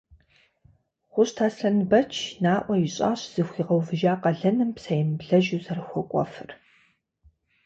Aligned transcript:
Хъущт 1.11 1.37
Аслъэнбэч 1.45 2.13
наӏуэ 2.43 2.75
ищӏащ 2.85 3.19
зыхуигъэувыжа 3.33 4.13
къалэным 4.21 4.69
псэемыблэжу 4.75 5.63
зэрыхуэкӏуэфыр. 5.65 6.49